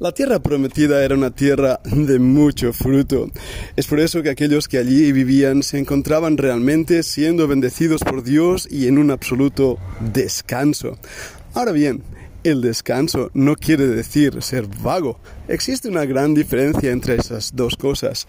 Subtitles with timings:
[0.00, 3.30] La tierra prometida era una tierra de mucho fruto.
[3.76, 8.66] Es por eso que aquellos que allí vivían se encontraban realmente siendo bendecidos por Dios
[8.68, 9.78] y en un absoluto
[10.12, 10.98] descanso.
[11.54, 12.02] Ahora bien,
[12.42, 15.20] el descanso no quiere decir ser vago.
[15.46, 18.26] Existe una gran diferencia entre esas dos cosas.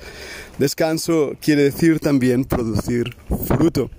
[0.60, 3.16] Descanso quiere decir también producir
[3.48, 3.90] fruto.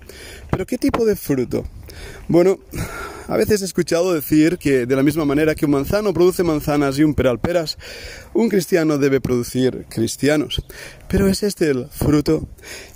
[0.49, 1.65] ¿Pero qué tipo de fruto?
[2.29, 2.59] Bueno,
[3.27, 6.97] a veces he escuchado decir que de la misma manera que un manzano produce manzanas
[6.97, 7.77] y un peral peras,
[8.33, 10.63] un cristiano debe producir cristianos.
[11.09, 12.47] Pero ¿es este el fruto?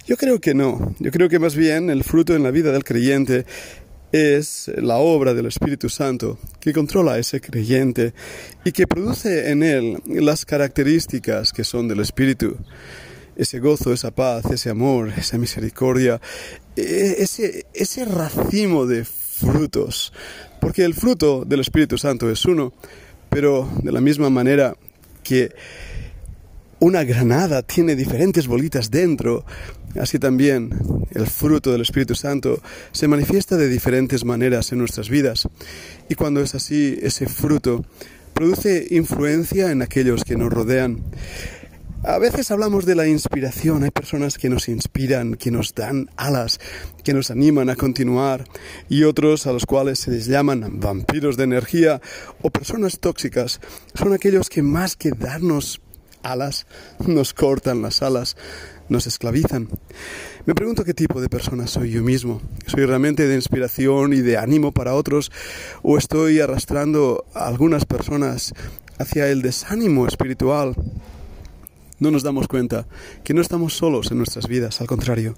[0.07, 0.95] Yo creo que no.
[0.99, 3.45] Yo creo que más bien el fruto en la vida del creyente
[4.11, 8.13] es la obra del Espíritu Santo que controla a ese creyente
[8.63, 12.57] y que produce en él las características que son del Espíritu.
[13.35, 16.21] Ese gozo, esa paz, ese amor, esa misericordia,
[16.75, 19.05] e-, ese, ese racimo de
[19.41, 20.13] frutos,
[20.61, 22.73] porque el fruto del Espíritu Santo es uno,
[23.29, 24.75] pero de la misma manera
[25.23, 25.53] que
[26.79, 29.45] una granada tiene diferentes bolitas dentro,
[29.99, 30.71] así también
[31.11, 32.59] el fruto del Espíritu Santo
[32.91, 35.47] se manifiesta de diferentes maneras en nuestras vidas.
[36.09, 37.85] Y cuando es así, ese fruto
[38.33, 41.03] produce influencia en aquellos que nos rodean.
[42.03, 46.59] A veces hablamos de la inspiración, hay personas que nos inspiran, que nos dan alas,
[47.03, 48.43] que nos animan a continuar
[48.89, 52.01] y otros a los cuales se les llaman vampiros de energía
[52.41, 53.61] o personas tóxicas
[53.93, 55.79] son aquellos que más que darnos
[56.23, 56.65] alas
[57.05, 58.35] nos cortan las alas,
[58.89, 59.69] nos esclavizan.
[60.47, 62.41] Me pregunto qué tipo de persona soy yo mismo.
[62.65, 65.31] ¿Soy realmente de inspiración y de ánimo para otros
[65.83, 68.55] o estoy arrastrando a algunas personas
[68.97, 70.75] hacia el desánimo espiritual?
[72.01, 72.87] No nos damos cuenta
[73.23, 75.35] que no estamos solos en nuestras vidas, al contrario.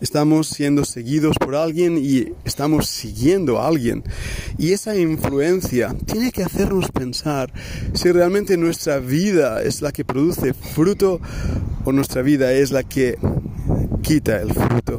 [0.00, 4.02] Estamos siendo seguidos por alguien y estamos siguiendo a alguien.
[4.58, 7.52] Y esa influencia tiene que hacernos pensar
[7.94, 11.20] si realmente nuestra vida es la que produce fruto
[11.84, 13.16] o nuestra vida es la que
[14.02, 14.98] quita el fruto.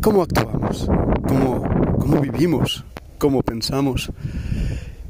[0.00, 0.88] ¿Cómo actuamos?
[1.28, 2.86] ¿Cómo, vivimos?
[3.18, 4.10] ¿Cómo pensamos?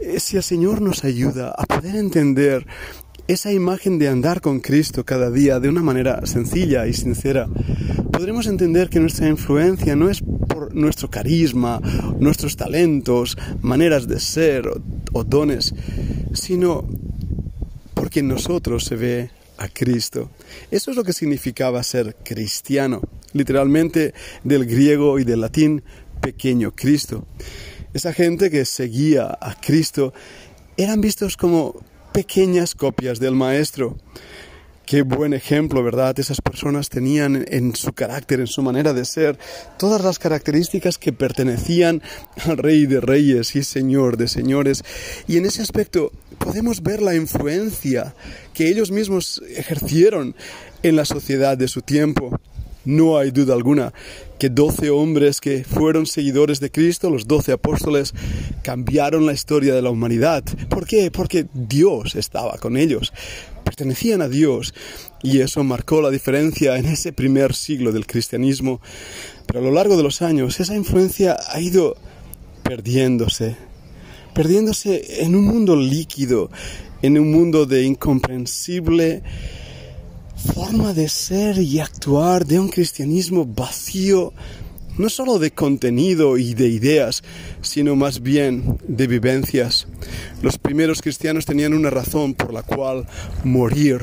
[0.00, 2.66] Eh, si el Señor nos ayuda a poder entender
[3.28, 7.47] esa imagen de andar con Cristo cada día de una manera sencilla y sincera,
[8.11, 11.78] podremos entender que nuestra influencia no es por nuestro carisma,
[12.19, 14.66] nuestros talentos, maneras de ser
[15.12, 15.75] o, dones,
[16.33, 16.89] sino
[17.93, 20.31] porque en nosotros se ve a Cristo.
[20.71, 23.03] Eso es lo que significaba ser cristiano,
[23.34, 25.83] literalmente del griego y del latín
[26.22, 27.27] pequeño Cristo.
[27.93, 30.15] Esa gente que seguía a Cristo
[30.78, 31.77] eran vistos como
[32.13, 33.97] pequeñas copias del maestro.
[34.89, 36.19] Qué buen ejemplo, ¿verdad?
[36.19, 39.39] Esas personas tenían en su carácter, en su manera de ser,
[39.79, 42.01] todas las características que pertenecían
[42.47, 44.83] al Rey de Reyes y Señor de Señores.
[45.27, 48.15] Y en ese aspecto podemos ver la influencia
[48.55, 50.35] que ellos mismos ejercieron
[50.83, 52.41] en la sociedad de su tiempo.
[52.88, 53.93] No hay duda alguna
[54.38, 58.15] que doce hombres que fueron seguidores de Cristo, los doce apóstoles,
[58.62, 60.43] cambiaron la historia de la humanidad.
[60.71, 61.10] ¿Por qué?
[61.10, 63.12] Porque Dios estaba con ellos,
[63.62, 64.72] pertenecían a Dios
[65.22, 68.81] y eso marcó la diferencia en ese primer siglo del cristianismo.
[69.47, 71.94] Pero a lo largo de los años esa influencia ha ido
[72.62, 73.54] perdiéndose,
[74.32, 76.50] perdiéndose en un mundo líquido,
[77.03, 79.22] en un mundo de incomprensible
[80.38, 84.32] forma de ser y actuar de un cristianismo vacío,
[84.98, 87.22] no solo de contenido y de ideas,
[87.62, 89.86] sino más bien de vivencias.
[90.42, 93.06] Los primeros cristianos tenían una razón por la cual
[93.44, 94.03] morir,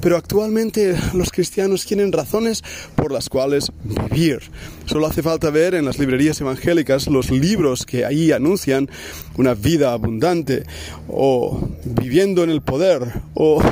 [0.00, 2.62] pero actualmente los cristianos tienen razones
[2.94, 4.40] por las cuales vivir.
[4.86, 8.88] Solo hace falta ver en las librerías evangélicas los libros que ahí anuncian
[9.36, 10.64] una vida abundante
[11.06, 13.62] o viviendo en el poder o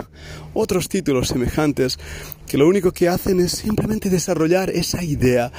[0.55, 1.99] otros títulos semejantes
[2.47, 5.53] que lo único que hacen es simplemente desarrollar esa idea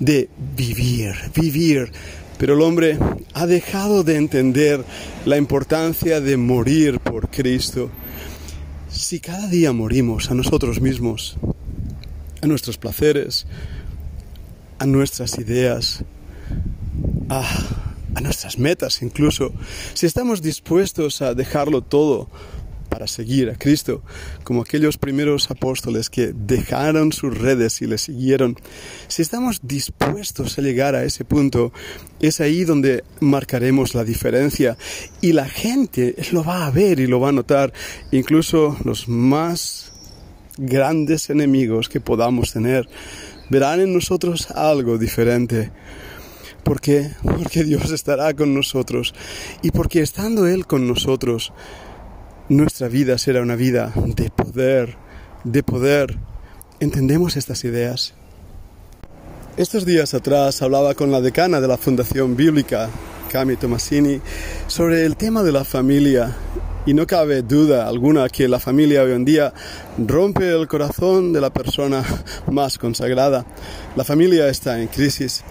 [0.00, 1.92] de vivir, vivir.
[2.38, 2.98] Pero el hombre
[3.34, 4.82] ha dejado de entender
[5.26, 7.90] la importancia de morir por Cristo.
[8.90, 11.36] Si cada día morimos a nosotros mismos,
[12.40, 13.46] a nuestros placeres,
[14.78, 16.02] a nuestras ideas,
[17.28, 17.44] a,
[18.14, 19.52] a nuestras metas incluso,
[19.92, 22.30] si estamos dispuestos a dejarlo todo
[22.90, 24.02] para seguir a Cristo,
[24.44, 28.56] como aquellos primeros apóstoles que dejaron sus redes y le siguieron.
[29.08, 31.72] Si estamos dispuestos a llegar a ese punto,
[32.20, 34.76] es ahí donde marcaremos la diferencia
[35.22, 37.72] y la gente lo va a ver y lo va a notar,
[38.10, 39.92] incluso los más
[40.58, 42.86] grandes enemigos que podamos tener
[43.48, 45.70] verán en nosotros algo diferente.
[46.62, 47.10] ¿Por qué?
[47.22, 49.14] Porque Dios estará con nosotros
[49.62, 51.52] y porque estando Él con nosotros,
[52.50, 54.96] nuestra vida será una vida de poder,
[55.44, 56.18] de poder.
[56.80, 58.12] ¿Entendemos estas ideas?
[59.56, 62.90] Estos días atrás hablaba con la decana de la Fundación Bíblica,
[63.30, 64.20] Cami Tomasini,
[64.66, 66.36] sobre el tema de la familia
[66.86, 69.54] y no cabe duda alguna que la familia hoy en día
[69.96, 72.02] rompe el corazón de la persona
[72.50, 73.46] más consagrada.
[73.94, 75.44] La familia está en crisis.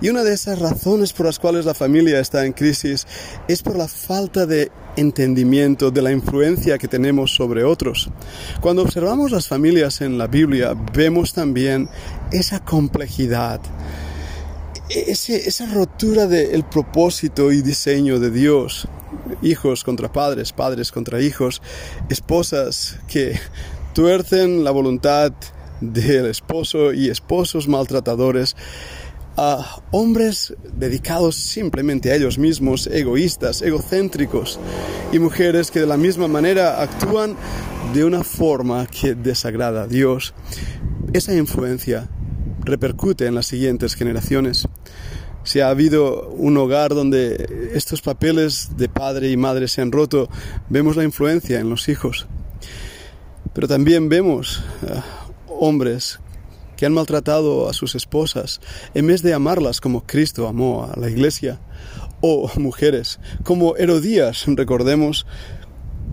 [0.00, 3.06] Y una de esas razones por las cuales la familia está en crisis
[3.48, 8.10] es por la falta de entendimiento de la influencia que tenemos sobre otros.
[8.60, 11.88] Cuando observamos las familias en la Biblia, vemos también
[12.32, 13.60] esa complejidad
[14.88, 18.86] esa rotura del propósito y diseño de Dios.
[19.42, 21.62] Hijos contra padres, padres contra hijos,
[22.08, 23.38] esposas que
[23.94, 25.32] tuercen la voluntad
[25.80, 28.56] del esposo y esposos maltratadores
[29.36, 34.60] a hombres dedicados simplemente a ellos mismos, egoístas, egocéntricos,
[35.12, 37.36] y mujeres que de la misma manera actúan
[37.92, 40.34] de una forma que desagrada a Dios.
[41.12, 42.08] Esa influencia
[42.60, 44.66] repercute en las siguientes generaciones.
[45.42, 50.28] Si ha habido un hogar donde estos papeles de padre y madre se han roto,
[50.70, 52.26] vemos la influencia en los hijos.
[53.52, 55.00] Pero también vemos eh,
[55.46, 56.18] hombres
[56.76, 58.60] que han maltratado a sus esposas
[58.94, 61.60] en vez de amarlas como Cristo amó a la iglesia.
[62.20, 65.26] O mujeres como Herodías, recordemos,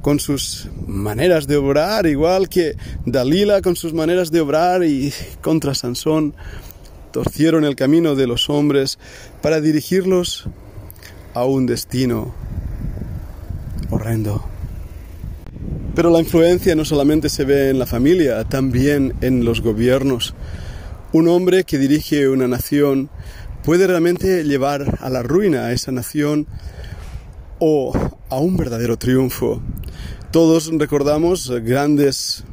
[0.02, 2.76] con sus maneras de obrar, igual que
[3.06, 6.34] Dalila con sus maneras de obrar y contra Sansón,
[7.12, 8.98] torcieron el camino de los hombres
[9.42, 10.48] para dirigirlos
[11.34, 12.34] a un destino
[13.90, 14.44] horrendo.
[15.94, 20.34] Pero la influencia no solamente se ve en la familia, también en los gobiernos.
[21.12, 23.10] Un hombre que dirige una nación
[23.66, 26.48] puede realmente llevar a la ruina a esa nación
[27.60, 27.94] o
[28.30, 29.62] a un verdadero triunfo.
[30.32, 32.46] Todos recordamos grandes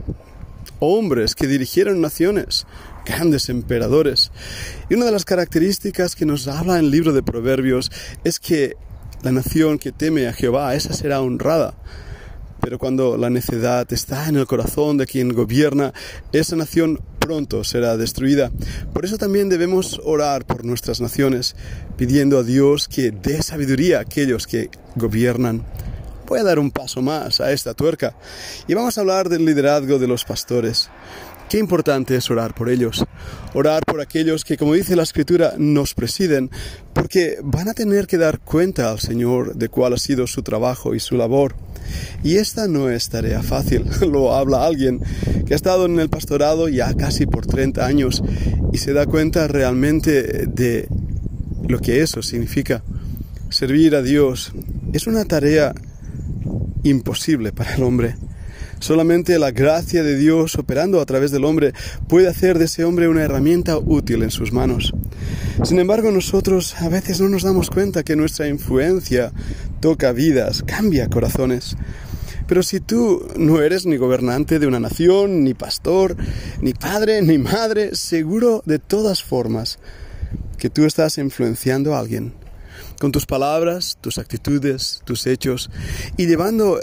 [0.81, 2.67] hombres que dirigieron naciones,
[3.07, 4.33] grandes emperadores.
[4.91, 7.93] Y una de las características que nos habla el libro de Proverbios
[8.25, 8.75] es que
[9.23, 11.75] la nación que teme a Jehová, esa será honrada.
[12.69, 15.95] Pero cuando la necedad está en el corazón de quien gobierna,
[16.33, 18.53] esa nación pronto será destruida.
[18.93, 21.57] Por eso también debemos orar por nuestras naciones,
[21.97, 25.65] pidiendo a Dios que dé sabiduría a aquellos que gobiernan.
[26.27, 28.15] Voy a dar un paso más a esta tuerca
[28.67, 30.91] y vamos a hablar del liderazgo de los pastores.
[31.49, 33.03] Qué importante es orar por ellos,
[33.55, 36.51] orar por aquellos que, como dice la Escritura, nos presiden,
[36.93, 40.95] porque van a tener que dar cuenta al Señor de cuál ha sido su trabajo
[40.95, 41.55] y su labor.
[42.23, 45.01] Y esta no es tarea fácil, lo habla alguien
[45.47, 48.23] que ha estado en el pastorado ya casi por 30 años
[48.73, 50.89] y se da cuenta realmente de
[51.67, 52.83] lo que eso significa.
[53.51, 54.53] Servir a Dios
[54.93, 55.75] es una tarea
[56.83, 58.17] imposible para el hombre.
[58.81, 61.73] Solamente la gracia de Dios operando a través del hombre
[62.07, 64.95] puede hacer de ese hombre una herramienta útil en sus manos.
[65.65, 69.33] Sin embargo, nosotros a veces no nos damos cuenta que nuestra influencia
[69.81, 71.77] toca vidas, cambia corazones.
[72.47, 76.17] Pero si tú no eres ni gobernante de una nación, ni pastor,
[76.63, 79.79] ni padre, ni madre, seguro de todas formas
[80.57, 82.33] que tú estás influenciando a alguien
[82.99, 85.71] con tus palabras, tus actitudes, tus hechos
[86.17, 86.81] y llevando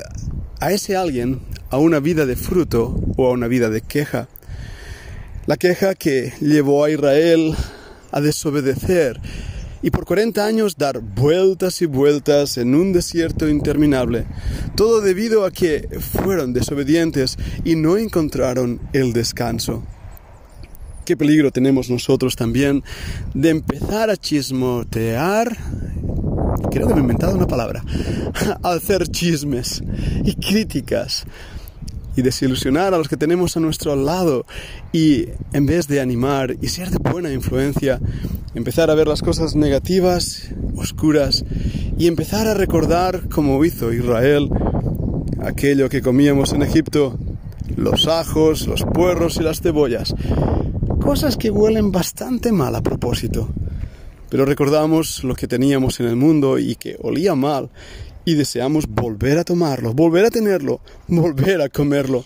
[0.59, 4.27] a ese alguien a una vida de fruto o a una vida de queja.
[5.45, 7.55] La queja que llevó a Israel
[8.11, 9.19] a desobedecer
[9.85, 14.25] y por 40 años dar vueltas y vueltas en un desierto interminable,
[14.75, 19.83] todo debido a que fueron desobedientes y no encontraron el descanso.
[21.05, 22.83] Qué peligro tenemos nosotros también
[23.35, 25.55] de empezar a chismotear
[26.71, 27.83] creo que me he inventado una palabra,
[28.63, 29.83] hacer chismes
[30.23, 31.25] y críticas
[32.15, 34.45] y desilusionar a los que tenemos a nuestro lado
[34.91, 37.99] y en vez de animar y ser de buena influencia,
[38.53, 41.45] empezar a ver las cosas negativas, oscuras
[41.97, 44.49] y empezar a recordar como hizo Israel
[45.43, 47.17] aquello que comíamos en Egipto,
[47.75, 50.15] los ajos, los puerros y las cebollas,
[51.01, 53.49] cosas que huelen bastante mal a propósito.
[54.29, 57.69] Pero recordamos lo que teníamos en el mundo y que olía mal
[58.25, 62.25] y deseamos volver a tomarlo, volver a tenerlo, volver a comerlo.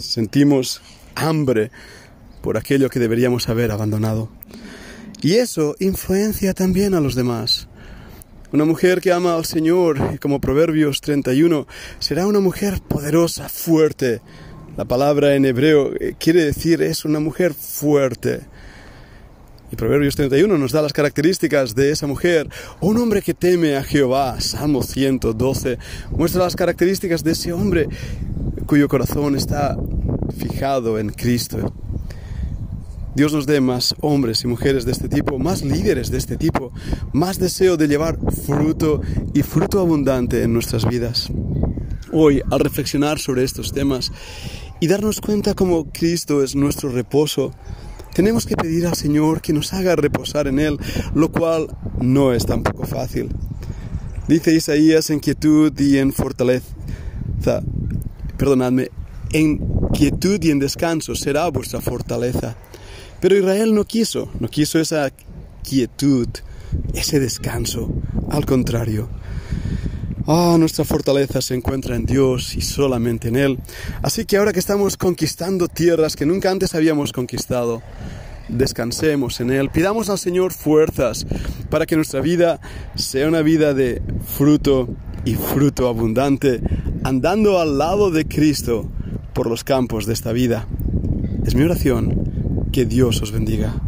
[0.00, 0.80] Sentimos
[1.14, 1.70] hambre
[2.40, 4.30] por aquello que deberíamos haber abandonado.
[5.20, 7.68] Y eso influencia también a los demás.
[8.52, 11.66] Una mujer que ama al Señor, como Proverbios 31,
[11.98, 14.20] será una mujer poderosa, fuerte.
[14.76, 18.42] La palabra en hebreo eh, quiere decir es una mujer fuerte.
[19.70, 22.48] Y Proverbios 31 nos da las características de esa mujer.
[22.80, 25.78] Un hombre que teme a Jehová, Salmo 112,
[26.10, 27.88] muestra las características de ese hombre
[28.66, 29.76] cuyo corazón está
[30.38, 31.72] fijado en Cristo.
[33.16, 36.70] Dios nos dé más hombres y mujeres de este tipo, más líderes de este tipo,
[37.12, 39.00] más deseo de llevar fruto
[39.32, 41.30] y fruto abundante en nuestras vidas.
[42.12, 44.12] Hoy, al reflexionar sobre estos temas
[44.80, 47.52] y darnos cuenta cómo Cristo es nuestro reposo,
[48.16, 50.78] tenemos que pedir al Señor que nos haga reposar en Él,
[51.14, 51.68] lo cual
[52.00, 53.28] no es tampoco fácil.
[54.26, 56.64] Dice Isaías en quietud y en fortaleza,
[58.38, 58.88] perdonadme,
[59.34, 59.58] en
[59.92, 62.56] quietud y en descanso será vuestra fortaleza.
[63.20, 65.12] Pero Israel no quiso, no quiso esa
[65.62, 66.28] quietud,
[66.94, 67.92] ese descanso.
[68.30, 69.10] Al contrario,
[70.28, 73.58] Ah, nuestra fortaleza se encuentra en Dios y solamente en Él.
[74.02, 77.80] Así que ahora que estamos conquistando tierras que nunca antes habíamos conquistado,
[78.48, 81.26] descansemos en Él, pidamos al Señor fuerzas
[81.70, 82.60] para que nuestra vida
[82.96, 84.88] sea una vida de fruto
[85.24, 86.60] y fruto abundante,
[87.04, 88.90] andando al lado de Cristo
[89.32, 90.66] por los campos de esta vida.
[91.44, 93.85] Es mi oración que Dios os bendiga.